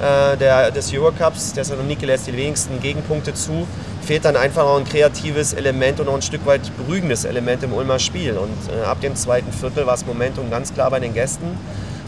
äh, 0.00 0.36
der, 0.36 0.70
des 0.70 0.92
Eurocups. 0.92 1.52
Thessaloniki 1.52 2.06
lässt 2.06 2.26
die 2.26 2.36
wenigsten 2.36 2.80
Gegenpunkte 2.80 3.34
zu. 3.34 3.66
Fehlt 4.02 4.24
dann 4.24 4.36
einfach 4.36 4.64
auch 4.64 4.78
ein 4.78 4.84
kreatives 4.84 5.52
Element 5.52 5.98
und 5.98 6.08
auch 6.08 6.14
ein 6.14 6.22
Stück 6.22 6.46
weit 6.46 6.60
beruhigendes 6.76 7.24
Element 7.24 7.62
im 7.62 7.72
Ulmer 7.72 7.98
Spiel. 7.98 8.36
Und 8.36 8.50
äh, 8.72 8.84
ab 8.84 9.00
dem 9.00 9.16
zweiten 9.16 9.50
Viertel 9.52 9.86
war 9.86 9.94
das 9.94 10.06
Momentum 10.06 10.50
ganz 10.50 10.72
klar 10.72 10.90
bei 10.90 11.00
den 11.00 11.14
Gästen. 11.14 11.58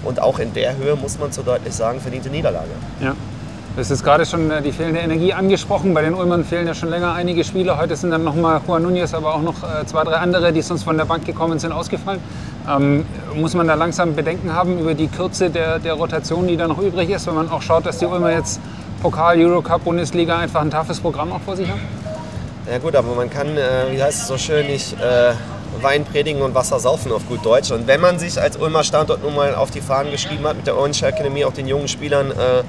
Und 0.05 0.21
auch 0.21 0.39
in 0.39 0.53
der 0.53 0.77
Höhe, 0.77 0.95
muss 0.95 1.19
man 1.19 1.33
so 1.33 1.43
deutlich 1.43 1.75
sagen, 1.75 2.01
verdiente 2.01 2.29
Niederlage. 2.29 2.71
Ja. 3.01 3.17
Hast 3.77 3.91
jetzt 3.91 4.05
gerade 4.05 4.25
schon 4.25 4.51
äh, 4.51 4.63
die 4.63 4.73
fehlende 4.73 5.01
Energie 5.01 5.35
angesprochen. 5.35 5.93
Bei 5.93 6.01
den 6.01 6.15
Ulmern 6.15 6.47
fehlen 6.47 6.67
ja 6.67 6.75
schon 6.75 6.89
länger 6.89 7.13
einige 7.13 7.45
Spieler. 7.45 7.77
Heute 7.79 7.95
sind 7.95 8.11
dann 8.11 8.25
nochmal 8.25 8.59
Juan 8.67 8.87
Núñez, 8.87 9.15
aber 9.15 9.35
auch 9.35 9.43
noch 9.43 9.63
äh, 9.63 9.85
zwei, 9.85 10.03
drei 10.03 10.15
andere, 10.15 10.51
die 10.51 10.63
sonst 10.63 10.85
von 10.85 10.97
der 10.97 11.05
Bank 11.05 11.27
gekommen 11.27 11.59
sind, 11.59 11.73
ausgefallen. 11.73 12.21
Ähm, 12.67 13.05
muss 13.35 13.53
man 13.53 13.67
da 13.67 13.75
langsam 13.75 14.17
Bedenken 14.17 14.55
haben 14.55 14.79
über 14.79 14.95
die 14.95 15.09
Kürze 15.09 15.51
der, 15.51 15.79
der 15.79 15.93
Rotation, 15.93 16.47
die 16.49 16.57
da 16.57 16.67
noch 16.67 16.79
übrig 16.79 17.11
ist, 17.11 17.27
wenn 17.27 17.35
man 17.35 17.51
auch 17.51 17.61
schaut, 17.61 17.85
dass 17.85 17.99
die 17.99 18.07
Ulmer 18.07 18.33
jetzt 18.33 18.61
Pokal, 19.03 19.39
Eurocup, 19.39 19.85
Bundesliga 19.85 20.39
einfach 20.39 20.63
ein 20.63 20.71
toughes 20.71 20.99
Programm 20.99 21.31
auch 21.33 21.43
vor 21.43 21.55
sich 21.55 21.69
haben? 21.69 21.81
Ja 22.71 22.79
gut, 22.79 22.97
aber 22.97 23.15
man 23.15 23.29
kann, 23.29 23.59
äh, 23.59 23.93
wie 23.93 24.03
heißt 24.03 24.23
es 24.23 24.27
so 24.27 24.39
schön, 24.39 24.69
nicht 24.69 24.95
äh, 24.95 25.35
Wein 25.83 26.07
predigen 26.07 26.41
und 26.41 26.55
Wasser 26.55 26.81
saufen 26.81 27.13
auf 27.13 27.29
gut 27.29 27.45
Deutsch. 27.45 27.71
Und 27.71 27.87
wenn 27.87 28.01
man 28.01 28.19
sich 28.19 28.41
als 28.41 28.57
Ulmer 28.57 28.85
Standort 28.85 29.23
nun 29.23 29.35
mal 29.35 29.55
auf 29.55 29.71
die 29.71 29.83
Fahnen 29.83 30.13
geschrieben 30.13 30.47
hat, 30.47 30.57
mit 30.57 30.67
der 30.67 30.79
Orange 30.79 31.03
Academy 31.03 31.45
auch 31.45 31.53
den 31.53 31.69
jungen 31.69 31.89
Spielern 31.89 32.31
äh, 32.31 32.63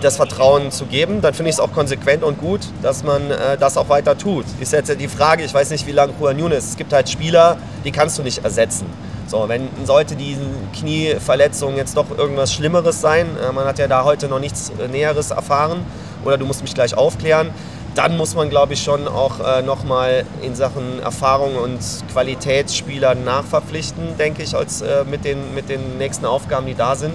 das 0.00 0.16
Vertrauen 0.16 0.70
zu 0.70 0.86
geben, 0.86 1.20
dann 1.20 1.34
finde 1.34 1.50
ich 1.50 1.56
es 1.56 1.60
auch 1.60 1.72
konsequent 1.72 2.22
und 2.22 2.40
gut, 2.40 2.60
dass 2.82 3.04
man 3.04 3.30
äh, 3.30 3.56
das 3.58 3.76
auch 3.76 3.88
weiter 3.88 4.16
tut. 4.16 4.44
Ist 4.60 4.72
jetzt 4.72 4.92
die 4.98 5.08
Frage, 5.08 5.44
ich 5.44 5.54
weiß 5.54 5.70
nicht, 5.70 5.86
wie 5.86 5.92
lange 5.92 6.12
Juan 6.20 6.36
Nunes, 6.36 6.70
es 6.70 6.76
gibt 6.76 6.92
halt 6.92 7.08
Spieler, 7.08 7.56
die 7.84 7.92
kannst 7.92 8.18
du 8.18 8.22
nicht 8.22 8.44
ersetzen. 8.44 8.86
So, 9.26 9.48
wenn 9.48 9.68
sollte 9.84 10.16
diese 10.16 10.42
Knieverletzung 10.78 11.76
jetzt 11.76 11.96
doch 11.96 12.06
irgendwas 12.16 12.52
Schlimmeres 12.52 13.00
sein, 13.00 13.26
äh, 13.36 13.52
man 13.52 13.64
hat 13.64 13.78
ja 13.78 13.88
da 13.88 14.04
heute 14.04 14.28
noch 14.28 14.40
nichts 14.40 14.70
äh, 14.78 14.88
Näheres 14.88 15.30
erfahren 15.30 15.84
oder 16.24 16.36
du 16.36 16.44
musst 16.44 16.62
mich 16.62 16.74
gleich 16.74 16.94
aufklären, 16.94 17.50
dann 17.94 18.16
muss 18.16 18.34
man, 18.34 18.50
glaube 18.50 18.74
ich, 18.74 18.82
schon 18.82 19.06
auch 19.06 19.40
äh, 19.40 19.62
nochmal 19.62 20.24
in 20.42 20.54
Sachen 20.54 21.00
Erfahrung 21.00 21.56
und 21.56 21.78
Qualitätsspieler 22.12 23.14
nachverpflichten, 23.14 24.16
denke 24.18 24.42
ich, 24.42 24.54
als 24.54 24.82
äh, 24.82 25.04
mit, 25.04 25.24
den, 25.24 25.54
mit 25.54 25.68
den 25.68 25.98
nächsten 25.98 26.26
Aufgaben, 26.26 26.66
die 26.66 26.74
da 26.74 26.96
sind. 26.96 27.14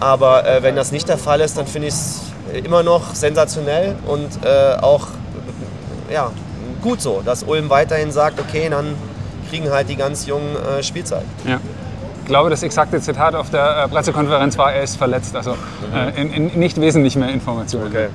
Aber 0.00 0.46
äh, 0.46 0.62
wenn 0.62 0.76
das 0.76 0.92
nicht 0.92 1.08
der 1.08 1.18
Fall 1.18 1.40
ist, 1.40 1.58
dann 1.58 1.66
finde 1.66 1.88
ich 1.88 1.94
es 1.94 2.22
immer 2.64 2.82
noch 2.82 3.14
sensationell 3.14 3.96
und 4.06 4.28
äh, 4.44 4.80
auch 4.80 5.08
ja, 6.10 6.30
gut 6.80 7.00
so, 7.00 7.22
dass 7.24 7.42
Ulm 7.42 7.70
weiterhin 7.70 8.10
sagt, 8.10 8.40
okay, 8.40 8.68
dann 8.68 8.94
kriegen 9.50 9.70
halt 9.70 9.88
die 9.88 9.96
ganz 9.96 10.26
jungen 10.26 10.56
äh, 10.56 10.82
Spielzeit. 10.82 11.24
Ja. 11.46 11.60
Ich 12.22 12.26
glaube, 12.26 12.50
das 12.50 12.62
exakte 12.62 13.00
Zitat 13.00 13.34
auf 13.34 13.50
der 13.50 13.84
äh, 13.84 13.88
Pressekonferenz 13.88 14.56
war, 14.56 14.72
er 14.72 14.82
ist 14.82 14.96
verletzt. 14.96 15.36
Also 15.36 15.52
mhm. 15.52 16.16
in, 16.16 16.50
in 16.50 16.58
nicht 16.58 16.80
wesentlich 16.80 17.16
mehr 17.16 17.28
Informationen. 17.28 17.88
Okay. 17.88 18.08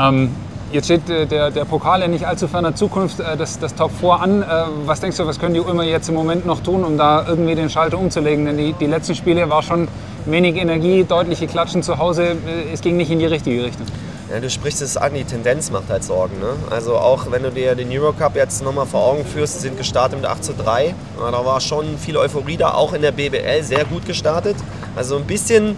Ähm, 0.00 0.34
Jetzt 0.72 0.86
steht 0.86 1.08
äh, 1.08 1.26
der, 1.26 1.52
der 1.52 1.64
Pokal 1.64 2.02
in 2.02 2.10
nicht 2.10 2.26
allzu 2.26 2.48
ferner 2.48 2.74
Zukunft, 2.74 3.20
äh, 3.20 3.36
das, 3.36 3.58
das 3.58 3.74
Top 3.74 3.92
4 4.00 4.10
an. 4.20 4.42
Äh, 4.42 4.46
was 4.84 5.00
denkst 5.00 5.16
du, 5.16 5.26
was 5.26 5.38
können 5.38 5.54
die 5.54 5.60
Ulmer 5.60 5.84
jetzt 5.84 6.08
im 6.08 6.16
Moment 6.16 6.44
noch 6.44 6.60
tun, 6.60 6.82
um 6.82 6.98
da 6.98 7.24
irgendwie 7.26 7.54
den 7.54 7.70
Schalter 7.70 7.98
umzulegen? 7.98 8.46
Denn 8.46 8.56
die, 8.56 8.72
die 8.72 8.86
letzten 8.86 9.14
Spiele 9.14 9.48
war 9.48 9.62
schon 9.62 9.86
wenig 10.26 10.56
Energie, 10.56 11.04
deutliche 11.04 11.46
Klatschen 11.46 11.82
zu 11.82 11.98
Hause. 11.98 12.36
Es 12.72 12.80
ging 12.80 12.96
nicht 12.96 13.10
in 13.10 13.18
die 13.18 13.26
richtige 13.26 13.64
Richtung. 13.64 13.86
Ja, 14.30 14.40
du 14.40 14.50
sprichst 14.50 14.82
es 14.82 14.96
an, 14.96 15.14
die 15.14 15.22
Tendenz 15.22 15.70
macht 15.70 15.88
halt 15.88 16.02
Sorgen. 16.02 16.40
Ne? 16.40 16.54
Also 16.70 16.96
auch 16.96 17.30
wenn 17.30 17.44
du 17.44 17.50
dir 17.52 17.76
den 17.76 17.88
Eurocup 17.90 18.34
jetzt 18.34 18.62
nochmal 18.64 18.86
vor 18.86 19.04
Augen 19.06 19.24
führst, 19.24 19.60
sind 19.60 19.78
gestartet 19.78 20.20
mit 20.20 20.28
8 20.28 20.42
zu 20.42 20.52
3. 20.52 20.94
Ja, 21.20 21.30
da 21.30 21.44
war 21.44 21.60
schon 21.60 21.96
viel 21.96 22.16
Euphorie 22.16 22.56
da, 22.56 22.74
auch 22.74 22.92
in 22.92 23.02
der 23.02 23.12
BBL 23.12 23.62
sehr 23.62 23.84
gut 23.84 24.04
gestartet. 24.04 24.56
Also 24.96 25.16
ein 25.16 25.24
bisschen 25.24 25.76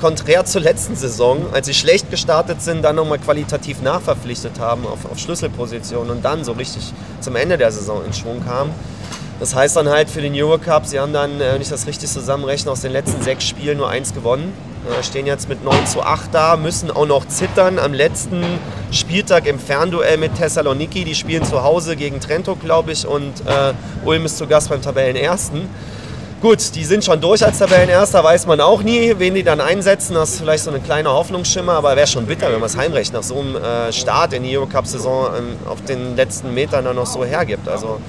konträr 0.00 0.44
zur 0.44 0.60
letzten 0.60 0.94
Saison, 0.94 1.38
als 1.52 1.66
sie 1.66 1.74
schlecht 1.74 2.10
gestartet 2.10 2.60
sind, 2.60 2.82
dann 2.82 2.96
nochmal 2.96 3.18
qualitativ 3.18 3.80
nachverpflichtet 3.82 4.58
haben 4.58 4.86
auf, 4.86 5.10
auf 5.10 5.18
Schlüsselpositionen 5.18 6.10
und 6.10 6.24
dann 6.24 6.44
so 6.44 6.52
richtig 6.52 6.92
zum 7.20 7.36
Ende 7.36 7.56
der 7.56 7.70
Saison 7.72 8.04
in 8.04 8.12
Schwung 8.12 8.44
kamen. 8.44 8.72
Das 9.40 9.54
heißt 9.54 9.74
dann 9.74 9.88
halt 9.88 10.10
für 10.10 10.20
den 10.20 10.34
Eurocup, 10.34 10.84
sie 10.84 11.00
haben 11.00 11.14
dann, 11.14 11.40
äh, 11.40 11.54
wenn 11.54 11.62
ich 11.62 11.70
das 11.70 11.86
richtig 11.86 12.10
zusammenrechne, 12.10 12.70
aus 12.70 12.82
den 12.82 12.92
letzten 12.92 13.22
sechs 13.22 13.48
Spielen 13.48 13.78
nur 13.78 13.88
eins 13.88 14.12
gewonnen. 14.12 14.52
Äh, 14.86 15.02
stehen 15.02 15.26
jetzt 15.26 15.48
mit 15.48 15.64
9 15.64 15.86
zu 15.86 16.02
8 16.02 16.28
da, 16.32 16.56
müssen 16.58 16.90
auch 16.90 17.06
noch 17.06 17.26
zittern 17.26 17.78
am 17.78 17.94
letzten 17.94 18.44
Spieltag 18.92 19.46
im 19.46 19.58
Fernduell 19.58 20.18
mit 20.18 20.34
Thessaloniki. 20.36 21.04
Die 21.04 21.14
spielen 21.14 21.42
zu 21.42 21.62
Hause 21.62 21.96
gegen 21.96 22.20
Trento, 22.20 22.54
glaube 22.54 22.92
ich, 22.92 23.06
und 23.06 23.32
äh, 23.46 23.72
Ulm 24.04 24.26
ist 24.26 24.36
zu 24.36 24.46
Gast 24.46 24.68
beim 24.68 24.82
Tabellenersten. 24.82 25.68
Gut, 26.42 26.74
die 26.74 26.84
sind 26.84 27.04
schon 27.04 27.20
durch 27.20 27.44
als 27.44 27.58
Tabellenerster, 27.58 28.22
weiß 28.22 28.46
man 28.46 28.60
auch 28.60 28.82
nie, 28.82 29.14
wen 29.18 29.34
die 29.34 29.42
dann 29.42 29.60
einsetzen. 29.60 30.14
Das 30.14 30.32
ist 30.32 30.40
vielleicht 30.40 30.64
so 30.64 30.70
ein 30.70 30.82
kleiner 30.82 31.12
Hoffnungsschimmer, 31.12 31.72
aber 31.72 31.96
wäre 31.96 32.06
schon 32.06 32.26
bitter, 32.26 32.52
wenn 32.52 32.60
man 32.60 32.68
es 32.68 32.76
heimrecht 32.76 33.14
nach 33.14 33.22
so 33.22 33.40
einem 33.40 33.56
äh, 33.56 33.92
Start 33.92 34.34
in 34.34 34.42
die 34.42 34.56
Eurocup-Saison 34.56 35.28
ähm, 35.36 35.56
auf 35.66 35.82
den 35.84 36.16
letzten 36.16 36.52
Metern 36.52 36.84
dann 36.84 36.96
noch 36.96 37.06
so 37.06 37.24
hergibt. 37.24 37.68
Also, 37.68 38.00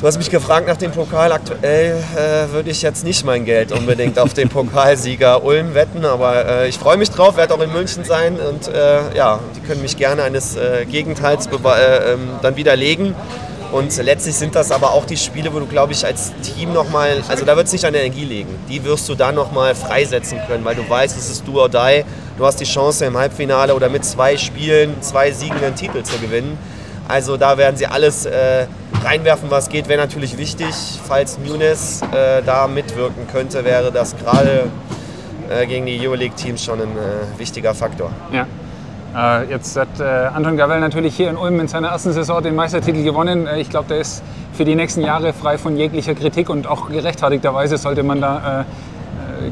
du 0.00 0.06
hast 0.06 0.16
mich 0.16 0.30
gefragt 0.30 0.66
nach 0.66 0.76
dem 0.76 0.92
Pokal. 0.92 1.32
Aktuell 1.32 2.02
äh, 2.16 2.52
würde 2.52 2.70
ich 2.70 2.80
jetzt 2.82 3.04
nicht 3.04 3.24
mein 3.24 3.44
Geld 3.44 3.70
unbedingt 3.72 4.18
auf 4.18 4.32
den 4.32 4.48
Pokalsieger 4.48 5.44
Ulm 5.44 5.74
wetten, 5.74 6.04
aber 6.04 6.46
äh, 6.46 6.68
ich 6.68 6.78
freue 6.78 6.96
mich 6.96 7.10
drauf, 7.10 7.36
werde 7.36 7.54
auch 7.54 7.60
in 7.60 7.72
München 7.72 8.04
sein 8.04 8.38
und 8.40 8.68
äh, 8.68 9.14
ja, 9.14 9.40
die 9.54 9.60
können 9.60 9.82
mich 9.82 9.96
gerne 9.96 10.22
eines 10.22 10.56
äh, 10.56 10.86
Gegenteils 10.86 11.46
äh, 11.46 12.12
ähm, 12.12 12.30
dann 12.42 12.56
widerlegen. 12.56 13.14
Und 13.72 13.96
letztlich 13.98 14.34
sind 14.34 14.56
das 14.56 14.72
aber 14.72 14.90
auch 14.94 15.04
die 15.04 15.16
Spiele, 15.16 15.54
wo 15.54 15.60
du, 15.60 15.66
glaube 15.66 15.92
ich, 15.92 16.04
als 16.04 16.32
Team 16.42 16.72
nochmal, 16.72 17.22
also 17.28 17.44
da 17.44 17.54
wird 17.54 17.68
es 17.68 17.72
nicht 17.72 17.84
an 17.84 17.94
Energie 17.94 18.24
liegen. 18.24 18.58
Die 18.68 18.82
wirst 18.82 19.08
du 19.08 19.14
dann 19.14 19.36
nochmal 19.36 19.76
freisetzen 19.76 20.40
können, 20.48 20.64
weil 20.64 20.74
du 20.74 20.88
weißt, 20.88 21.16
es 21.16 21.30
ist 21.30 21.46
do 21.46 21.60
or 21.60 21.68
die. 21.68 22.04
Du 22.36 22.44
hast 22.44 22.58
die 22.58 22.64
Chance 22.64 23.04
im 23.04 23.16
Halbfinale 23.16 23.72
oder 23.72 23.88
mit 23.88 24.04
zwei 24.04 24.36
Spielen, 24.36 25.00
zwei 25.02 25.30
Siegen 25.30 25.62
einen 25.62 25.76
Titel 25.76 26.02
zu 26.02 26.18
gewinnen. 26.18 26.58
Also 27.06 27.36
da 27.36 27.58
werden 27.58 27.76
sie 27.76 27.86
alles 27.86 28.26
äh, 28.26 28.66
reinwerfen, 29.04 29.50
was 29.50 29.68
geht. 29.68 29.88
Wäre 29.88 30.00
natürlich 30.00 30.38
wichtig, 30.38 30.74
falls 31.06 31.38
Nunes 31.38 32.02
äh, 32.12 32.42
da 32.44 32.66
mitwirken 32.66 33.26
könnte, 33.32 33.64
wäre 33.64 33.90
das 33.92 34.16
gerade 34.16 34.64
äh, 35.48 35.66
gegen 35.66 35.86
die 35.86 35.98
Euroleague-Teams 36.06 36.64
schon 36.64 36.80
ein 36.80 36.88
äh, 36.88 37.38
wichtiger 37.38 37.74
Faktor. 37.74 38.10
Ja. 38.32 38.46
Äh, 39.14 39.50
jetzt 39.50 39.76
hat 39.76 39.88
äh, 39.98 40.04
Anton 40.04 40.56
Gavel 40.56 40.80
natürlich 40.80 41.16
hier 41.16 41.30
in 41.30 41.36
Ulm 41.36 41.58
in 41.58 41.68
seiner 41.68 41.88
ersten 41.88 42.12
Saison 42.12 42.42
den 42.42 42.54
Meistertitel 42.54 43.02
gewonnen. 43.02 43.46
Äh, 43.46 43.60
ich 43.60 43.70
glaube, 43.70 43.88
der 43.88 43.98
ist 43.98 44.22
für 44.52 44.64
die 44.64 44.74
nächsten 44.74 45.00
Jahre 45.02 45.32
frei 45.32 45.58
von 45.58 45.76
jeglicher 45.76 46.14
Kritik 46.14 46.48
und 46.48 46.66
auch 46.66 46.88
gerechtfertigterweise 46.88 47.76
sollte 47.76 48.02
man 48.02 48.20
da 48.20 48.64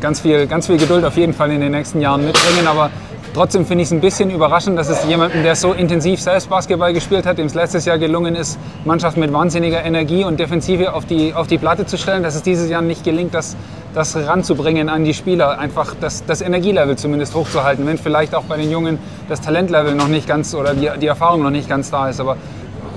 ganz, 0.00 0.20
viel, 0.20 0.46
ganz 0.46 0.66
viel 0.66 0.76
Geduld 0.76 1.04
auf 1.04 1.16
jeden 1.16 1.32
Fall 1.32 1.50
in 1.50 1.60
den 1.60 1.72
nächsten 1.72 2.00
Jahren 2.00 2.24
mitbringen. 2.24 2.66
Aber 2.66 2.90
Trotzdem 3.34 3.66
finde 3.66 3.82
ich 3.82 3.88
es 3.88 3.92
ein 3.92 4.00
bisschen 4.00 4.30
überraschend, 4.30 4.78
dass 4.78 4.88
es 4.88 5.04
jemanden, 5.06 5.42
der 5.42 5.54
so 5.54 5.72
intensiv 5.72 6.20
selbst 6.20 6.48
Basketball 6.48 6.92
gespielt 6.92 7.26
hat, 7.26 7.38
dem 7.38 7.46
es 7.46 7.54
letztes 7.54 7.84
Jahr 7.84 7.98
gelungen 7.98 8.34
ist, 8.34 8.58
Mannschaft 8.84 9.16
mit 9.16 9.32
wahnsinniger 9.32 9.84
Energie 9.84 10.24
und 10.24 10.40
Defensive 10.40 10.94
auf 10.94 11.04
die, 11.04 11.34
auf 11.34 11.46
die 11.46 11.58
Platte 11.58 11.86
zu 11.86 11.98
stellen, 11.98 12.22
dass 12.22 12.34
es 12.34 12.42
dieses 12.42 12.68
Jahr 12.70 12.82
nicht 12.82 13.04
gelingt, 13.04 13.34
das, 13.34 13.56
das 13.94 14.16
ranzubringen 14.16 14.88
an 14.88 15.04
die 15.04 15.14
Spieler, 15.14 15.58
einfach 15.58 15.94
das, 16.00 16.24
das 16.24 16.40
Energielevel 16.40 16.96
zumindest 16.96 17.34
hochzuhalten, 17.34 17.86
wenn 17.86 17.98
vielleicht 17.98 18.34
auch 18.34 18.44
bei 18.44 18.56
den 18.56 18.70
Jungen 18.70 18.98
das 19.28 19.40
Talentlevel 19.40 19.94
noch 19.94 20.08
nicht 20.08 20.26
ganz 20.26 20.54
oder 20.54 20.74
die, 20.74 20.90
die 21.00 21.06
Erfahrung 21.06 21.42
noch 21.42 21.50
nicht 21.50 21.68
ganz 21.68 21.90
da 21.90 22.08
ist. 22.08 22.20
Aber 22.20 22.36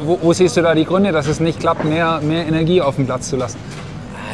wo, 0.03 0.17
wo 0.21 0.33
siehst 0.33 0.57
du 0.57 0.61
da 0.61 0.73
die 0.73 0.85
Gründe, 0.85 1.11
dass 1.11 1.27
es 1.27 1.39
nicht 1.39 1.59
klappt, 1.59 1.85
mehr, 1.85 2.19
mehr 2.21 2.47
Energie 2.47 2.81
auf 2.81 2.95
den 2.95 3.05
Platz 3.05 3.29
zu 3.29 3.35
lassen? 3.35 3.59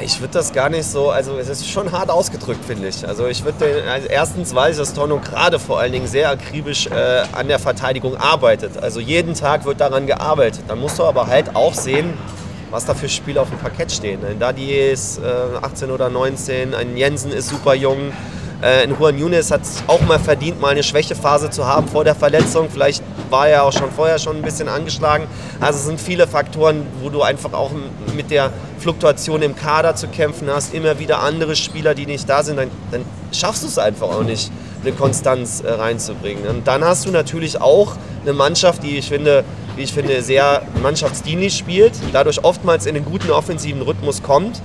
Ich 0.08 0.22
würde 0.22 0.36
das 0.36 0.54
gar 0.54 0.70
nicht 0.70 0.86
so, 0.86 1.10
also 1.10 1.38
es 1.38 1.50
ist 1.50 1.68
schon 1.68 1.92
hart 1.92 2.10
ausgedrückt, 2.10 2.64
finde 2.64 2.88
ich. 2.88 3.06
Also 3.06 3.28
ich 3.28 3.44
würde, 3.44 3.84
also 3.92 4.08
erstens 4.08 4.56
weiß 4.56 4.76
ich, 4.76 4.80
dass 4.80 4.94
Torno 4.94 5.20
gerade 5.20 5.60
vor 5.60 5.82
allen 5.82 5.92
Dingen 5.92 6.08
sehr 6.08 6.30
akribisch 6.30 6.88
äh, 6.88 7.24
an 7.34 7.50
der 7.50 7.60
Verteidigung 7.60 8.16
arbeitet. 8.16 8.82
Also 8.82 9.02
jeden 9.02 9.34
Tag 9.34 9.66
wird 9.66 9.82
daran 9.82 10.08
gearbeitet. 10.08 10.64
Dann 10.70 10.80
musst 10.80 10.98
du 10.98 11.04
aber 11.04 11.28
halt 11.28 11.58
auch 11.58 11.74
sehen, 11.74 12.14
was 12.72 12.86
da 12.86 12.94
für 12.94 13.10
Spiele 13.10 13.42
auf 13.42 13.50
dem 13.50 13.58
Parkett 13.58 13.92
stehen. 13.92 14.24
Ein 14.24 14.40
Dadi 14.40 14.76
ist 14.76 15.18
äh, 15.18 15.24
18 15.62 15.92
oder 15.92 16.10
19, 16.10 16.74
ein 16.74 16.96
Jensen 16.96 17.34
ist 17.34 17.50
super 17.50 17.74
jung. 17.74 18.14
Äh, 18.62 18.84
ein 18.84 18.96
Juan 18.98 19.18
Yunis 19.18 19.52
hat 19.52 19.62
es 19.62 19.84
auch 19.88 20.02
mal 20.02 20.20
verdient, 20.20 20.60
mal 20.60 20.70
eine 20.70 20.84
Schwächephase 20.84 21.50
zu 21.50 21.66
haben 21.68 21.88
vor 21.88 22.04
der 22.04 22.16
Verletzung. 22.16 22.70
Vielleicht 22.72 23.04
war 23.30 23.48
er 23.48 23.64
auch 23.64 23.74
schon 23.74 23.92
vorher 23.92 24.18
schon 24.18 24.38
ein 24.38 24.42
bisschen 24.42 24.68
angeschlagen. 24.68 25.28
Also 25.60 25.80
es 25.80 25.86
sind 25.86 26.02
viele 26.02 26.28
Faktoren, 26.28 26.86
wo 27.02 27.10
du 27.10 27.22
einfach 27.22 27.54
auch 27.54 27.72
mit 28.16 28.32
der 28.32 28.52
Fluktuation 28.80 29.42
im 29.42 29.56
Kader 29.56 29.96
zu 29.96 30.08
kämpfen 30.08 30.50
hast, 30.50 30.74
immer 30.74 30.98
wieder 31.00 31.20
andere 31.20 31.56
Spieler, 31.56 31.94
die 31.94 32.06
nicht 32.06 32.28
da 32.28 32.42
sind, 32.42 32.58
dann, 32.58 32.72
dann 32.92 33.06
schaffst 33.32 33.64
du 33.64 33.68
es 33.68 33.78
einfach 33.78 34.08
auch 34.08 34.24
nicht, 34.24 34.52
eine 34.84 34.92
Konstanz 34.94 35.62
äh, 35.62 35.72
reinzubringen. 35.72 36.48
Und 36.48 36.68
dann 36.68 36.84
hast 36.84 37.06
du 37.06 37.12
natürlich 37.12 37.60
auch 37.60 37.96
eine 38.24 38.34
Mannschaft, 38.34 38.84
die 38.84 38.98
ich 38.98 39.08
finde, 39.08 39.44
wie 39.76 39.84
ich 39.84 39.94
finde, 39.94 40.22
sehr 40.22 40.62
mannschaftsdienlich 40.82 41.58
spielt, 41.58 41.94
dadurch 42.14 42.44
oftmals 42.44 42.86
in 42.86 42.96
einen 42.96 43.06
guten 43.06 43.32
offensiven 43.32 43.82
Rhythmus 43.82 44.24
kommt. 44.24 44.62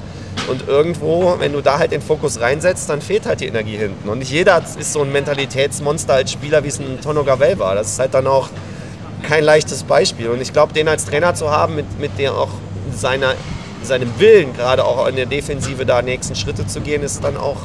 Und 0.49 0.67
irgendwo, 0.69 1.37
wenn 1.39 1.53
du 1.53 1.61
da 1.61 1.79
halt 1.79 1.93
den 1.93 2.03
Fokus 2.03 2.41
reinsetzt, 2.41 2.89
dann 2.91 3.01
fehlt 3.01 3.27
halt 3.27 3.41
die 3.41 3.47
Energie 3.47 3.77
hinten. 3.77 4.09
Und 4.09 4.19
nicht 4.19 4.31
jeder 4.31 4.63
ist 4.79 4.93
so 4.93 5.03
ein 5.03 5.13
Mentalitätsmonster 5.13 6.15
als 6.15 6.33
Spieler, 6.33 6.65
wie 6.65 6.69
es 6.69 6.79
ein 6.79 7.01
Tono 7.01 7.25
Gavel 7.25 7.59
war. 7.59 7.75
Das 7.75 7.93
ist 7.93 7.99
halt 7.99 8.15
dann 8.15 8.27
auch 8.27 8.49
kein 9.23 9.45
leichtes 9.45 9.85
Beispiel. 9.85 10.29
Und 10.29 10.41
ich 10.41 10.53
glaube, 10.53 10.73
den 10.73 10.89
als 10.89 11.05
Trainer 11.05 11.35
zu 11.35 11.51
haben, 11.51 11.77
mit, 11.77 12.01
mit 12.01 12.19
der 12.19 12.35
auch 12.35 12.51
seiner 12.95 13.35
seinem 13.85 14.19
Willen, 14.19 14.53
gerade 14.55 14.85
auch 14.85 15.07
in 15.07 15.17
der 15.17 15.27
Defensive 15.27 15.85
da 15.85 16.03
nächsten 16.03 16.35
Schritte 16.35 16.67
zu 16.67 16.81
gehen, 16.81 17.03
ist 17.03 17.23
dann 17.23 17.37
auch 17.37 17.57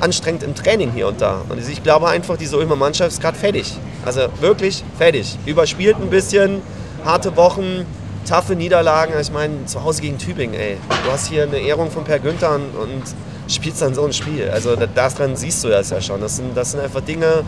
anstrengend 0.00 0.42
im 0.42 0.54
Training 0.54 0.92
hier 0.92 1.08
und 1.08 1.20
da. 1.20 1.42
Und 1.48 1.58
ich 1.68 1.82
glaube 1.82 2.08
einfach, 2.08 2.36
diese 2.36 2.56
Ulmer 2.56 2.76
Mannschaft 2.76 3.12
ist 3.12 3.20
gerade 3.20 3.38
fertig. 3.38 3.76
Also 4.04 4.22
wirklich 4.40 4.84
fertig. 4.98 5.38
Überspielt 5.46 5.96
ein 6.00 6.10
bisschen, 6.10 6.60
harte 7.04 7.36
Wochen, 7.36 7.86
taffe 8.24 8.54
Niederlagen. 8.56 9.14
Ich 9.20 9.32
meine, 9.32 9.66
zu 9.66 9.82
Hause 9.82 10.02
gegen 10.02 10.18
Tübingen, 10.18 10.54
ey. 10.54 10.76
Du 11.04 11.12
hast 11.12 11.28
hier 11.28 11.44
eine 11.44 11.58
Ehrung 11.58 11.90
von 11.90 12.04
Per 12.04 12.18
Günther 12.18 12.54
und 12.54 13.02
spielst 13.48 13.82
dann 13.82 13.94
so 13.94 14.04
ein 14.04 14.12
Spiel. 14.12 14.50
Also 14.50 14.76
daran 14.76 15.36
siehst 15.36 15.62
du 15.64 15.68
das 15.68 15.90
ja 15.90 16.00
schon. 16.00 16.20
Das 16.20 16.36
sind, 16.36 16.56
das 16.56 16.72
sind 16.72 16.80
einfach 16.80 17.00
Dinge, 17.00 17.44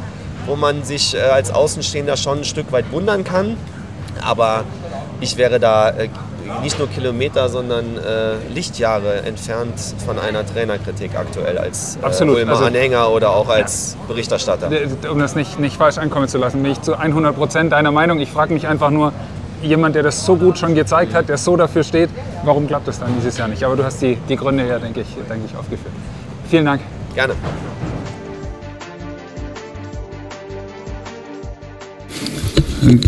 wo 0.47 0.57
man 0.57 0.85
sich 0.85 1.15
äh, 1.15 1.21
als 1.21 1.51
Außenstehender 1.51 2.17
schon 2.17 2.39
ein 2.39 2.45
Stück 2.45 2.73
weit 2.73 2.91
wundern 2.93 3.25
kann. 3.25 3.57
Aber 4.23 4.65
ich 5.21 5.37
wäre 5.37 5.59
da 5.61 5.91
äh, 5.91 6.09
nicht 6.63 6.79
nur 6.79 6.89
Kilometer, 6.89 7.49
sondern 7.49 7.97
äh, 7.97 8.37
Lichtjahre 8.53 9.23
entfernt 9.23 9.75
von 10.05 10.19
einer 10.19 10.47
Trainerkritik 10.47 11.17
aktuell 11.17 11.59
als 11.59 11.97
äh, 11.97 12.05
also, 12.05 12.25
Anhänger 12.65 13.11
oder 13.11 13.31
auch 13.31 13.49
als 13.49 13.97
ja. 13.99 14.07
Berichterstatter. 14.09 14.71
Um 15.11 15.19
das 15.19 15.35
nicht, 15.35 15.59
nicht 15.59 15.77
falsch 15.77 15.99
ankommen 15.99 16.29
zu 16.29 16.39
lassen, 16.39 16.63
bin 16.63 16.73
ich 16.73 16.83
zu 16.83 16.99
100 16.99 17.35
Prozent 17.35 17.73
deiner 17.73 17.93
Meinung. 17.93 18.19
Ich 18.21 18.31
frage 18.31 18.53
mich 18.53 18.67
einfach 18.67 18.91
nur, 18.91 19.13
jemand, 19.65 19.95
der 19.95 20.03
das 20.03 20.25
so 20.25 20.37
gut 20.37 20.59
schon 20.59 20.75
gezeigt 20.75 21.15
hat, 21.15 21.29
der 21.29 21.39
so 21.39 21.57
dafür 21.57 21.83
steht, 21.83 22.11
warum 22.45 22.67
klappt 22.67 22.89
das 22.89 23.01
dann 23.01 23.11
dieses 23.17 23.37
Jahr 23.39 23.49
nicht? 23.49 23.63
Aber 23.65 23.77
du 23.77 23.85
hast 23.85 24.01
die, 24.03 24.17
die 24.29 24.37
Gründe 24.37 24.67
ja, 24.67 24.79
denke 24.79 25.01
ich, 25.01 25.09
denke 25.29 25.47
ich, 25.47 25.57
aufgeführt. 25.57 25.93
Vielen 26.49 26.67
Dank. 26.67 26.81
Gerne. 27.15 27.35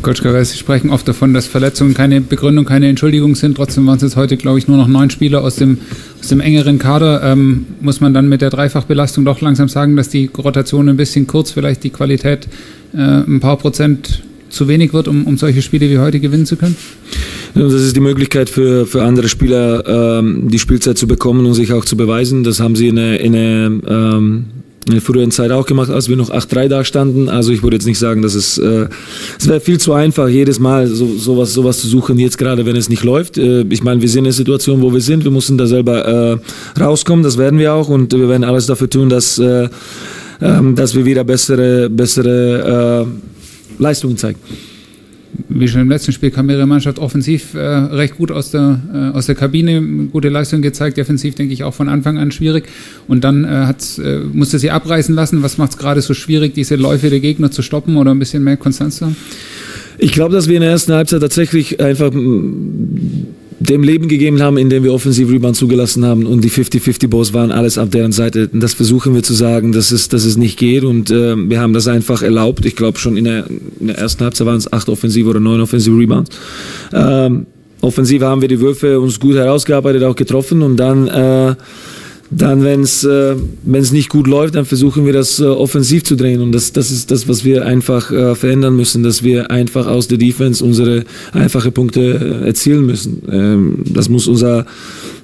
Gares, 0.03 0.53
Sie 0.53 0.59
sprechen 0.59 0.91
oft 0.91 1.07
davon, 1.07 1.35
dass 1.35 1.47
Verletzungen 1.47 1.93
keine 1.93 2.21
Begründung, 2.21 2.65
keine 2.65 2.89
Entschuldigung 2.89 3.35
sind. 3.35 3.57
Trotzdem 3.57 3.87
waren 3.87 3.97
es 3.97 4.03
jetzt 4.03 4.17
heute, 4.17 4.37
glaube 4.37 4.59
ich, 4.59 4.69
nur 4.69 4.77
noch 4.79 4.87
neun 4.87 5.11
Spieler 5.11 5.43
aus 5.43 5.57
dem, 5.57 5.79
aus 6.21 6.29
dem 6.29 6.41
engeren 6.41 6.79
Kader. 6.79 7.23
Ähm, 7.23 7.67
muss 7.81 8.01
man 8.01 8.15
dann 8.15 8.29
mit 8.29 8.41
der 8.41 8.51
Dreifachbelastung 8.51 9.25
doch 9.25 9.41
langsam 9.41 9.69
sagen, 9.69 9.97
dass 9.97 10.09
die 10.09 10.31
Rotation 10.37 10.89
ein 10.89 10.97
bisschen 10.97 11.27
kurz, 11.27 11.51
vielleicht 11.51 11.85
die 11.85 11.91
Qualität 11.91 12.49
äh, 12.95 12.99
ein 12.99 13.41
paar 13.41 13.59
Prozent 13.59 14.23
zu 14.57 14.69
wenig 14.69 14.93
wird, 14.93 15.09
um, 15.09 15.27
um 15.27 15.39
solche 15.39 15.63
Spiele 15.63 15.89
wie 15.89 15.99
heute 15.99 16.19
gewinnen 16.19 16.47
zu 16.47 16.57
können? 16.57 16.77
Das 17.55 17.73
ist 17.73 17.97
die 17.97 18.01
Möglichkeit 18.01 18.51
für, 18.51 18.87
für 18.87 19.03
andere 19.03 19.29
Spieler, 19.29 20.19
ähm, 20.19 20.49
die 20.49 20.59
Spielzeit 20.59 20.99
zu 20.99 21.07
bekommen 21.07 21.47
und 21.47 21.55
sich 21.55 21.73
auch 21.73 21.85
zu 21.85 21.97
beweisen. 21.97 22.45
Das 22.45 22.61
haben 22.61 22.77
sie 22.77 22.89
in 22.89 22.99
eine, 22.99 23.17
in 23.17 23.35
eine 23.35 23.81
ähm, 23.89 24.45
in 24.87 24.93
der 24.93 25.03
früheren 25.03 25.33
Zeit 25.33 25.51
auch 25.51 25.67
gemacht, 25.67 25.91
als 25.91 26.09
wir 26.09 26.17
noch 26.17 26.31
8-3 26.31 26.69
da 26.69 26.85
standen. 26.85 27.29
Also 27.29 27.51
ich 27.51 27.63
würde 27.65 27.77
jetzt 27.77 27.87
nicht 27.87 27.99
sagen, 27.99 28.23
dass 28.23 28.37
es, 28.37 28.57
äh, 28.57 28.87
es 29.39 29.49
wäre 29.49 29.59
viel 29.59 29.81
zu 29.81 29.93
einfach, 29.93 30.29
jedes 30.29 30.61
Mal 30.61 30.87
so, 30.87 31.17
sowas, 31.17 31.53
sowas 31.53 31.81
zu 31.81 31.89
suchen, 31.89 32.19
jetzt 32.21 32.39
gerade, 32.39 32.67
wenn 32.67 32.77
es 32.77 32.89
nicht 32.89 33.03
läuft. 33.03 33.37
Äh, 33.37 33.63
ich 33.71 33.83
meine, 33.83 34.01
wir 34.01 34.09
sind 34.09 34.19
in 34.21 34.25
der 34.25 34.33
Situation, 34.33 34.83
wo 34.83 34.93
wir 34.93 35.01
sind. 35.01 35.25
Wir 35.25 35.33
müssen 35.33 35.59
da 35.59 35.67
selber 35.67 36.39
äh, 36.77 36.81
rauskommen, 36.81 37.25
das 37.25 37.37
werden 37.37 37.59
wir 37.59 37.75
auch 37.75 37.89
und 37.89 38.13
wir 38.13 38.29
werden 38.29 38.45
alles 38.45 38.67
dafür 38.67 38.89
tun, 38.89 39.09
dass, 39.09 39.39
äh, 39.39 39.69
ähm, 40.41 40.77
dass 40.77 40.95
wir 40.95 41.05
wieder 41.05 41.25
bessere, 41.25 41.91
bessere 41.91 43.07
äh, 43.07 43.36
Leistungen 43.79 44.17
zeigen 44.17 44.39
wie 45.49 45.69
schon 45.69 45.81
im 45.81 45.89
letzten 45.89 46.13
Spiel 46.13 46.31
kam 46.31 46.49
ihre 46.51 46.67
Mannschaft 46.67 46.99
offensiv 46.99 47.55
äh, 47.55 47.59
recht 47.59 48.17
gut 48.17 48.31
aus 48.31 48.51
der, 48.51 48.81
äh, 48.93 49.17
aus 49.17 49.27
der 49.27 49.35
Kabine, 49.35 49.83
gute 50.11 50.29
Leistung 50.29 50.63
gezeigt, 50.63 50.97
defensiv 50.97 51.35
denke 51.35 51.53
ich 51.53 51.65
auch 51.65 51.75
von 51.75 51.89
Anfang 51.89 52.19
an 52.19 52.31
schwierig. 52.31 52.65
Und 53.09 53.25
dann 53.25 53.45
äh, 53.45 53.71
äh, 53.71 54.21
musste 54.33 54.59
sie 54.59 54.71
abreißen 54.71 55.15
lassen. 55.15 55.43
Was 55.43 55.59
macht 55.59 55.73
es 55.73 55.79
gerade 55.79 56.01
so 56.01 56.15
schwierig, 56.15 56.55
diese 56.55 56.77
Läufe 56.77 57.11
der 57.11 57.21
Gegner 57.21 57.51
zu 57.51 57.63
stoppen 57.63 57.97
oder 57.97 58.13
ein 58.13 58.19
bisschen 58.19 58.45
mehr 58.45 58.57
Konstanz 58.57 58.97
zu 58.99 59.07
haben? 59.07 59.17
Ich 59.99 60.13
glaube, 60.13 60.35
dass 60.35 60.49
wir 60.49 60.57
in 60.57 60.63
der 60.63 60.71
ersten 60.71 60.93
Halbzeit 60.93 61.21
tatsächlich 61.21 61.81
einfach 61.81 62.11
dem 63.59 63.83
Leben 63.83 64.09
gegeben 64.09 64.43
haben, 64.43 64.59
indem 64.59 64.85
wir 64.85 64.93
offensiv 64.93 65.31
Rebound 65.31 65.57
zugelassen 65.57 66.05
haben 66.05 66.27
und 66.27 66.43
die 66.43 66.51
50-50 66.51 67.09
Balls 67.09 67.33
waren 67.33 67.51
alles 67.51 67.79
auf 67.79 67.89
deren 67.89 68.13
Seite. 68.13 68.49
Das 68.53 68.75
versuchen 68.75 69.15
wir 69.15 69.23
zu 69.23 69.35
sagen, 69.35 69.73
dass 69.73 69.93
es, 69.93 70.09
dass 70.09 70.25
es 70.25 70.37
nicht 70.37 70.59
geht 70.59 70.85
und 70.85 71.11
äh, 71.11 71.37
wir 71.37 71.61
haben 71.61 71.73
das 71.73 71.89
einfach 71.89 72.23
erlaubt. 72.23 72.67
Ich 72.67 72.77
glaube 72.77 72.99
schon 72.99 73.17
in 73.17 73.25
der, 73.25 73.47
in 73.81 73.87
der 73.87 73.99
ersten 73.99 74.25
Halbzeit 74.25 74.47
waren 74.47 74.59
es 74.59 74.73
acht 74.73 74.89
offensive 74.89 75.29
oder 75.29 75.41
neun 75.41 75.61
offensive 75.61 75.97
Rebounds. 75.97 76.31
Ähm, 76.93 77.47
offensiv 77.81 78.23
haben 78.23 78.43
wir 78.43 78.49
die 78.49 78.61
Würfe 78.61 79.01
uns 79.01 79.19
gut 79.19 79.37
herausgearbeitet, 79.37 80.03
auch 80.03 80.17
getroffen 80.17 80.61
und 80.61 80.77
dann 80.77 81.09
äh, 81.09 81.55
dann, 82.31 82.65
wenn 82.65 82.81
es 82.81 83.05
äh, 83.05 83.37
nicht 83.65 84.09
gut 84.09 84.27
läuft, 84.27 84.57
dann 84.57 84.65
versuchen 84.65 85.07
wir 85.07 85.13
das 85.13 85.39
äh, 85.39 85.45
offensiv 85.45 86.05
zu 86.05 86.17
drehen. 86.17 86.41
Und 86.41 86.53
das, 86.53 86.73
das 86.73 86.91
ist 86.91 87.11
das, 87.11 87.29
was 87.29 87.45
wir 87.45 87.65
einfach 87.65 88.11
äh, 88.11 88.35
verändern 88.35 88.77
müssen, 88.77 89.03
dass 89.03 89.23
wir 89.23 89.51
einfach 89.51 89.87
aus 89.87 90.09
der 90.09 90.19
Defense 90.19 90.65
unsere 90.65 91.05
einfache 91.33 91.71
Punkte 91.71 92.01
äh, 92.01 92.47
erzielen 92.47 92.87
müssen. 92.87 93.23
Ähm, 93.31 93.79
das 93.87 94.09
muss 94.09 94.27
unser, 94.27 94.67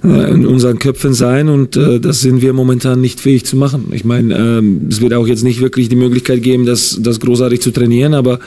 äh, 0.04 0.32
in 0.32 0.46
unseren 0.46 0.78
Köpfen 0.78 1.14
sein 1.14 1.48
und 1.48 1.76
äh, 1.76 1.98
das 1.98 2.20
sind 2.20 2.40
wir 2.40 2.52
momentan 2.52 3.00
nicht 3.00 3.20
fähig 3.20 3.44
zu 3.44 3.56
machen. 3.56 3.86
Ich 3.92 4.04
meine, 4.04 4.36
ähm, 4.36 4.82
es 4.88 5.00
wird 5.00 5.14
auch 5.14 5.26
jetzt 5.26 5.42
nicht 5.42 5.60
wirklich 5.60 5.88
die 5.88 5.96
Möglichkeit 5.96 6.42
geben, 6.42 6.66
das, 6.66 6.98
das 7.00 7.18
großartig 7.18 7.60
zu 7.60 7.72
trainieren, 7.72 8.14
aber 8.14 8.38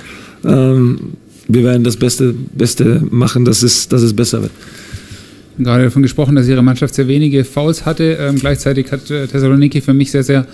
ähm, 0.46 1.00
wir 1.48 1.64
werden 1.64 1.84
das 1.84 1.98
Beste, 1.98 2.34
Beste 2.34 3.04
machen, 3.12 3.46
dass 3.46 3.64
es, 3.64 3.88
dass 3.90 4.02
es 4.02 4.14
besser 4.14 4.42
wird 4.42 4.52
gerade 5.58 5.86
davon 5.86 6.02
gesprochen, 6.02 6.36
dass 6.36 6.48
ihre 6.48 6.62
Mannschaft 6.62 6.96
sehr 6.96 7.08
wenige 7.08 7.44
Fouls 7.44 7.86
hatte. 7.86 8.18
Ähm, 8.20 8.36
gleichzeitig 8.36 8.92
hat 8.92 9.10
äh, 9.10 9.28
Thessaloniki 9.28 9.82
für 9.82 9.94
mich 9.94 10.12
sehr, 10.12 10.24
sehr 10.24 10.46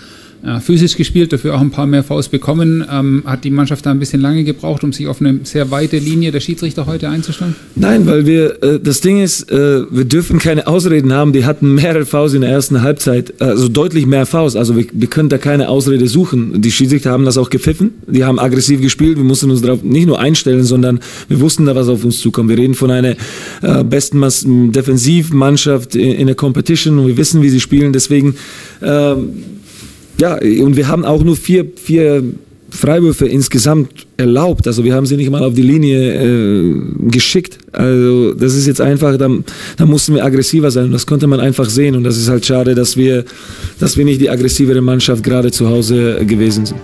äh, 0.43 0.59
physisch 0.59 0.97
gespielt, 0.97 1.31
dafür 1.31 1.55
auch 1.55 1.61
ein 1.61 1.69
paar 1.69 1.85
mehr 1.85 2.03
Fouls 2.03 2.27
bekommen. 2.27 2.83
Ähm, 2.91 3.23
hat 3.25 3.43
die 3.43 3.51
Mannschaft 3.51 3.85
da 3.85 3.91
ein 3.91 3.99
bisschen 3.99 4.21
lange 4.21 4.43
gebraucht, 4.43 4.83
um 4.83 4.91
sich 4.91 5.07
auf 5.07 5.21
eine 5.21 5.41
sehr 5.43 5.69
weite 5.69 5.99
Linie 5.99 6.31
der 6.31 6.39
Schiedsrichter 6.39 6.87
heute 6.87 7.09
einzustellen? 7.09 7.55
Nein, 7.75 8.07
weil 8.07 8.25
wir, 8.25 8.63
äh, 8.63 8.79
das 8.79 9.01
Ding 9.01 9.21
ist, 9.21 9.51
äh, 9.51 9.83
wir 9.91 10.05
dürfen 10.05 10.39
keine 10.39 10.65
Ausreden 10.65 11.13
haben. 11.13 11.31
Die 11.31 11.45
hatten 11.45 11.75
mehrere 11.75 12.05
Fouls 12.05 12.33
in 12.33 12.41
der 12.41 12.49
ersten 12.49 12.81
Halbzeit, 12.81 13.39
also 13.39 13.67
deutlich 13.67 14.05
mehr 14.07 14.25
Fouls. 14.25 14.55
Also 14.55 14.75
wir, 14.75 14.85
wir 14.91 15.07
können 15.07 15.29
da 15.29 15.37
keine 15.37 15.69
Ausrede 15.69 16.07
suchen. 16.07 16.61
Die 16.61 16.71
Schiedsrichter 16.71 17.11
haben 17.11 17.25
das 17.25 17.37
auch 17.37 17.49
gepfiffen. 17.51 17.91
Die 18.07 18.25
haben 18.25 18.39
aggressiv 18.39 18.81
gespielt. 18.81 19.17
Wir 19.17 19.23
mussten 19.23 19.51
uns 19.51 19.61
darauf 19.61 19.83
nicht 19.83 20.07
nur 20.07 20.19
einstellen, 20.19 20.63
sondern 20.63 20.99
wir 21.27 21.39
wussten 21.39 21.65
da, 21.65 21.75
was 21.75 21.87
auf 21.87 22.03
uns 22.03 22.19
zukommt. 22.19 22.49
Wir 22.49 22.57
reden 22.57 22.73
von 22.73 22.89
einer 22.89 23.15
äh, 23.61 23.83
besten 23.83 24.71
Defensivmannschaft 24.71 25.95
in, 25.95 26.13
in 26.13 26.27
der 26.27 26.35
Competition 26.35 26.97
und 26.97 27.07
wir 27.07 27.17
wissen, 27.17 27.41
wie 27.41 27.49
sie 27.49 27.59
spielen. 27.59 27.93
Deswegen, 27.93 28.35
äh, 28.81 29.15
ja, 30.21 30.35
und 30.35 30.75
wir 30.75 30.87
haben 30.87 31.03
auch 31.03 31.23
nur 31.23 31.35
vier, 31.35 31.65
vier 31.83 32.23
Freiwürfe 32.69 33.27
insgesamt 33.27 34.05
erlaubt. 34.17 34.67
Also 34.67 34.83
wir 34.83 34.93
haben 34.93 35.07
sie 35.07 35.17
nicht 35.17 35.31
mal 35.31 35.43
auf 35.43 35.55
die 35.55 35.63
Linie 35.63 36.13
äh, 36.13 36.75
geschickt. 37.09 37.57
Also 37.71 38.33
das 38.33 38.53
ist 38.53 38.67
jetzt 38.67 38.81
einfach, 38.81 39.17
da, 39.17 39.29
da 39.77 39.85
mussten 39.87 40.13
wir 40.13 40.23
aggressiver 40.23 40.69
sein. 40.69 40.91
Das 40.91 41.07
konnte 41.07 41.25
man 41.25 41.39
einfach 41.39 41.67
sehen. 41.67 41.95
Und 41.95 42.03
das 42.03 42.17
ist 42.17 42.29
halt 42.29 42.45
schade, 42.45 42.75
dass 42.75 42.95
wir, 42.95 43.25
dass 43.79 43.97
wir 43.97 44.05
nicht 44.05 44.21
die 44.21 44.29
aggressivere 44.29 44.81
Mannschaft 44.81 45.23
gerade 45.23 45.51
zu 45.51 45.67
Hause 45.67 46.23
gewesen 46.23 46.67
sind. 46.67 46.79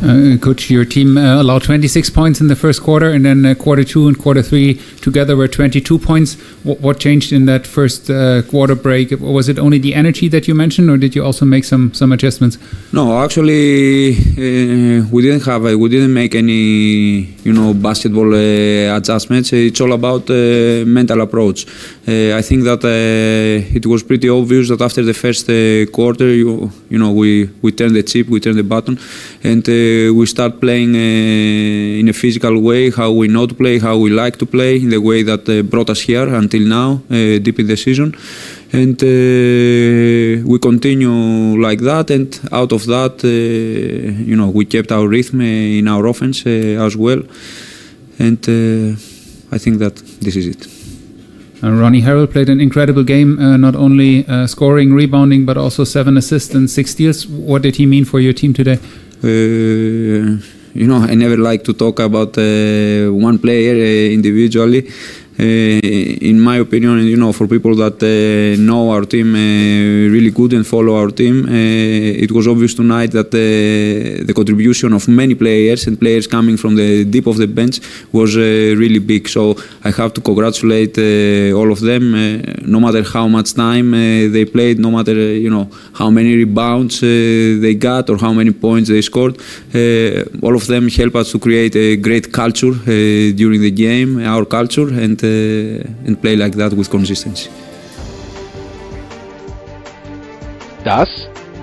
Uh, 0.00 0.36
Coach, 0.38 0.70
your 0.70 0.84
team 0.84 1.18
uh, 1.18 1.42
allowed 1.42 1.64
26 1.64 2.10
points 2.10 2.40
in 2.40 2.46
the 2.46 2.54
first 2.54 2.82
quarter, 2.82 3.10
and 3.10 3.24
then 3.24 3.44
uh, 3.44 3.54
quarter 3.54 3.82
two 3.82 4.06
and 4.06 4.16
quarter 4.16 4.42
three 4.42 4.74
together 5.00 5.36
were 5.36 5.48
22 5.48 5.98
points. 5.98 6.34
What, 6.62 6.80
what 6.80 7.00
changed 7.00 7.32
in 7.32 7.46
that 7.46 7.66
first 7.66 8.08
uh, 8.08 8.42
quarter 8.42 8.76
break? 8.76 9.10
Was 9.18 9.48
it 9.48 9.58
only 9.58 9.78
the 9.78 9.94
energy 9.94 10.28
that 10.28 10.46
you 10.46 10.54
mentioned, 10.54 10.88
or 10.88 10.98
did 10.98 11.16
you 11.16 11.24
also 11.24 11.44
make 11.44 11.64
some 11.64 11.92
some 11.94 12.12
adjustments? 12.12 12.58
No, 12.92 13.18
actually, 13.24 14.12
uh, 14.12 15.06
we 15.10 15.22
didn't 15.22 15.44
have 15.46 15.62
we 15.62 15.88
didn't 15.88 16.14
make 16.14 16.36
any 16.36 17.34
you 17.42 17.52
know 17.52 17.74
basketball 17.74 18.32
uh, 18.34 18.96
adjustments. 18.96 19.52
It's 19.52 19.80
all 19.80 19.92
about 19.92 20.28
mental 20.28 21.22
approach. 21.22 21.66
I 22.06 22.42
think 22.42 22.62
that 22.64 22.84
it 22.84 23.84
was 23.84 24.04
pretty 24.04 24.28
obvious 24.28 24.68
that 24.68 24.80
after 24.80 25.02
the 25.02 25.14
first 25.14 25.46
quarter, 25.92 26.28
you 26.28 26.70
you 26.88 26.98
know 26.98 27.10
we 27.10 27.50
we 27.62 27.72
turned 27.72 27.96
the 27.96 28.04
chip, 28.04 28.28
we 28.28 28.38
turned 28.38 28.58
the 28.58 28.62
button, 28.62 28.96
and 29.42 29.68
uh, 29.68 29.87
we 30.18 30.26
start 30.26 30.60
playing 30.60 30.94
uh, 30.94 32.00
in 32.00 32.08
a 32.08 32.12
physical 32.12 32.60
way, 32.60 32.90
how 32.90 33.10
we 33.12 33.28
know 33.28 33.46
to 33.46 33.54
play, 33.54 33.78
how 33.78 33.96
we 33.98 34.10
like 34.10 34.36
to 34.38 34.46
play, 34.46 34.76
in 34.76 34.90
the 34.90 35.00
way 35.00 35.22
that 35.22 35.48
uh, 35.48 35.62
brought 35.62 35.90
us 35.90 36.00
here 36.00 36.28
until 36.34 36.62
now, 36.62 37.02
deep 37.08 37.58
in 37.58 37.66
the 37.66 37.76
season. 37.76 38.14
And 38.72 39.00
we 40.46 40.58
continue 40.58 41.60
like 41.60 41.80
that, 41.80 42.10
and 42.10 42.28
out 42.52 42.72
of 42.72 42.86
that, 42.86 43.22
you 43.22 44.36
know, 44.36 44.48
we 44.48 44.64
kept 44.64 44.92
our 44.92 45.06
rhythm 45.08 45.40
in 45.40 45.88
our 45.88 46.06
offense 46.06 46.46
as 46.46 46.96
well. 46.96 47.22
And 48.18 48.38
I 49.50 49.58
think 49.58 49.78
that 49.78 49.96
this 50.20 50.36
is 50.36 50.46
it. 50.46 50.66
Uh, 51.60 51.72
Ronnie 51.72 52.02
Harrell 52.02 52.30
played 52.30 52.48
an 52.48 52.60
incredible 52.60 53.02
game, 53.02 53.38
uh, 53.40 53.56
not 53.56 53.74
only 53.74 54.24
uh, 54.28 54.46
scoring, 54.46 54.94
rebounding, 54.94 55.44
but 55.44 55.56
also 55.56 55.82
seven 55.82 56.16
assists 56.16 56.54
and 56.54 56.70
six 56.70 56.92
steals. 56.92 57.26
What 57.26 57.62
did 57.62 57.76
he 57.76 57.86
mean 57.86 58.04
for 58.04 58.20
your 58.20 58.32
team 58.32 58.52
today? 58.54 58.78
Uh, 59.22 60.38
you 60.74 60.86
know, 60.86 60.98
I 60.98 61.14
never 61.14 61.36
like 61.36 61.64
to 61.64 61.72
talk 61.72 61.98
about 61.98 62.38
uh, 62.38 63.08
one 63.12 63.38
player 63.38 63.74
uh, 63.74 64.12
individually. 64.14 64.88
Uh, 65.40 65.44
in 65.44 66.40
my 66.40 66.56
opinion, 66.56 66.98
you 67.06 67.16
know, 67.16 67.32
for 67.32 67.46
people 67.46 67.72
that 67.76 68.02
uh, 68.02 68.60
know 68.60 68.90
our 68.90 69.04
team 69.04 69.36
uh, 69.36 70.10
really 70.12 70.32
good 70.32 70.52
and 70.52 70.66
follow 70.66 70.96
our 70.96 71.10
team, 71.12 71.46
it 71.48 72.32
was 72.32 72.48
obvious 72.48 72.74
tonight 72.74 73.12
that 73.12 73.30
the 73.30 74.32
contribution 74.34 74.92
of 74.92 75.06
many 75.06 75.36
players 75.36 75.86
and 75.86 75.96
players 76.00 76.26
coming 76.26 76.56
from 76.56 76.74
the 76.74 77.04
deep 77.04 77.28
of 77.28 77.36
the 77.36 77.46
bench 77.46 77.78
was 78.10 78.34
really 78.36 78.98
big. 78.98 79.28
So 79.28 79.54
I 79.84 79.92
have 79.92 80.12
to 80.14 80.20
congratulate 80.20 80.98
all 81.54 81.70
of 81.70 81.80
them, 81.80 82.04
no 82.66 82.80
matter 82.80 83.04
how 83.04 83.28
much 83.28 83.54
time 83.54 83.92
they 83.92 84.44
played, 84.44 84.80
no 84.80 84.90
matter 84.90 85.14
you 85.14 85.50
know 85.50 85.70
how 85.94 86.10
many 86.10 86.34
rebounds 86.34 87.00
they 87.00 87.74
got 87.76 88.10
or 88.10 88.16
how 88.16 88.32
many 88.32 88.50
points 88.50 88.88
they 88.88 89.02
scored. 89.02 89.36
all 90.42 90.56
of 90.56 90.66
them 90.66 90.88
help 90.88 91.14
us 91.14 91.30
to 91.30 91.38
create 91.38 91.76
a 91.76 91.94
great 91.96 92.32
culture 92.32 92.74
during 93.40 93.60
the 93.60 93.70
game, 93.70 94.18
our 94.24 94.44
culture, 94.44 94.88
and 94.88 95.27
and 96.06 96.20
play 96.20 96.36
like 96.36 96.56
that 96.56 96.76
with 96.76 96.90
consistency. 96.90 97.48
Das 100.84 101.08